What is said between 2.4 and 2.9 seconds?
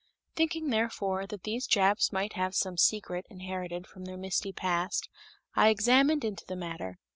some